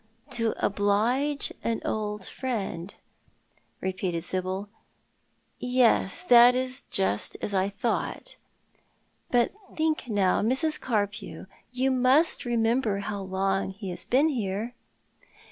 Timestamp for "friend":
2.25-2.95